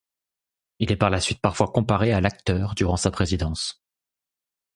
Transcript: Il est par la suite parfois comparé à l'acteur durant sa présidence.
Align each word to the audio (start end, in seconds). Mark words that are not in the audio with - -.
Il 0.79 0.91
est 0.91 0.95
par 0.97 1.11
la 1.11 1.21
suite 1.21 1.41
parfois 1.41 1.67
comparé 1.67 2.11
à 2.11 2.21
l'acteur 2.21 2.73
durant 2.73 2.97
sa 2.97 3.11
présidence. 3.11 3.83